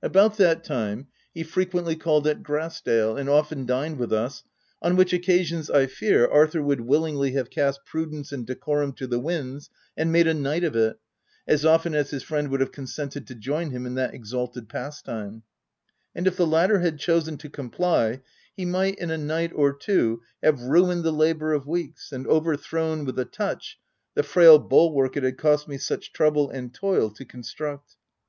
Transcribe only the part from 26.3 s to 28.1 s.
and toil to construct.